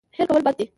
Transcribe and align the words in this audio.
هېر 0.15 0.25
کول 0.31 0.41
بد 0.45 0.55
دی. 0.59 0.65